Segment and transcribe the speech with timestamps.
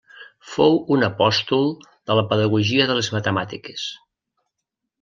[0.53, 1.69] Fou un apòstol
[2.11, 3.87] de la pedagogia de les matemàtiques.